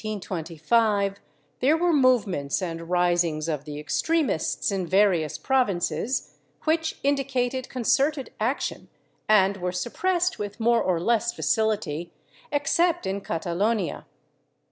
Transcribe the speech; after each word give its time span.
In 0.03 0.13
1824 0.15 0.77
and 0.79 0.85
1825 1.13 1.59
there 1.59 1.77
were 1.77 1.93
movements 1.93 2.59
and 2.59 2.89
risings 2.89 3.47
of 3.47 3.65
the 3.65 3.79
extremists 3.79 4.71
in 4.71 4.87
various 4.87 5.37
provinces, 5.37 6.33
which 6.63 6.97
indicated 7.03 7.69
concerted 7.69 8.33
action 8.39 8.89
and 9.29 9.57
were 9.57 9.71
suppressed 9.71 10.39
with 10.39 10.59
more 10.59 10.81
or 10.81 10.99
less 10.99 11.31
facility, 11.33 12.11
except 12.51 13.05
in 13.05 13.21
Catalonia. 13.21 14.07